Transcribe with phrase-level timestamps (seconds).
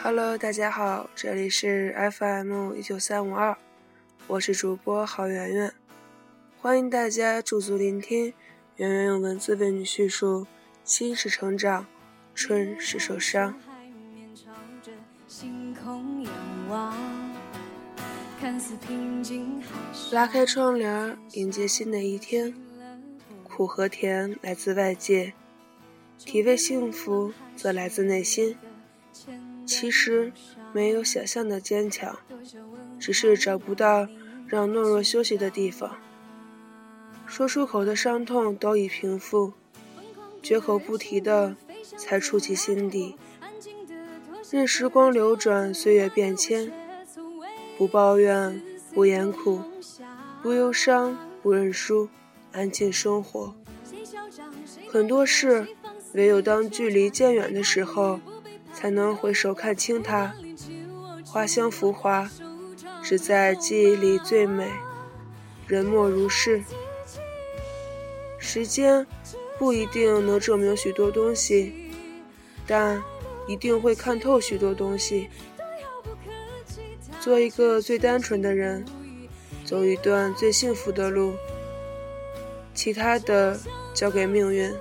[0.00, 3.56] Hello，大家好，这里是 FM 一九三五二，
[4.28, 5.72] 我是主播郝圆圆，
[6.60, 8.32] 欢迎大家驻足聆听，
[8.76, 10.46] 圆圆用文字为你叙述
[10.84, 11.84] 心是成长，
[12.32, 13.58] 春是受伤。
[20.12, 22.54] 拉开窗帘，迎接新的一天，
[23.42, 25.32] 苦和甜来自外界，
[26.18, 28.56] 体味幸福则来自内心。
[29.68, 30.32] 其实
[30.72, 32.18] 没有想象的坚强，
[32.98, 34.08] 只是找不到
[34.46, 35.98] 让懦弱休息的地方。
[37.26, 39.52] 说出口的伤痛都已平复，
[40.42, 41.54] 绝口不提的
[41.98, 43.16] 才触及心底。
[44.50, 46.72] 任时光流转，岁月变迁，
[47.76, 48.62] 不抱怨，
[48.94, 49.60] 不言苦，
[50.42, 52.08] 不忧伤，不认输，
[52.52, 53.54] 安静生活。
[54.90, 55.66] 很多事，
[56.14, 58.18] 唯有当距离渐远的时候。
[58.80, 60.32] 才能回首看清它，
[61.26, 62.30] 花香浮华，
[63.02, 64.70] 只在记忆里最美。
[65.66, 66.62] 人莫如是，
[68.38, 69.04] 时间
[69.58, 71.90] 不一定能证明许多东西，
[72.68, 73.02] 但
[73.48, 75.28] 一定会看透许多东西。
[77.20, 78.84] 做一个最单纯的人，
[79.64, 81.34] 走一段最幸福的路，
[82.74, 83.58] 其他的
[83.92, 84.72] 交给命运。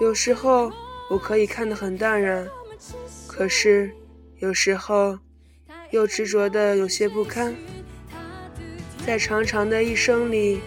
[0.00, 0.70] 有时候。
[1.10, 2.48] 我可以看得很淡然，
[3.26, 3.90] 可是
[4.38, 5.18] 有时候
[5.90, 7.52] 又执着的有些不堪。
[9.04, 10.60] 在长长的一生里，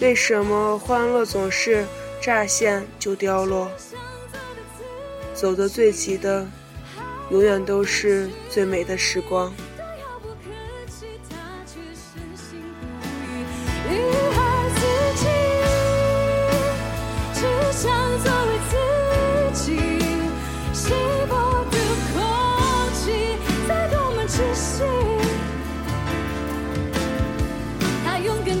[0.00, 1.84] 为什么欢乐总是
[2.18, 3.70] 乍现就凋落？
[5.34, 6.46] 走得最急的，
[7.30, 9.52] 永远都是最美的时光。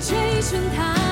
[0.02, 1.11] 追寻它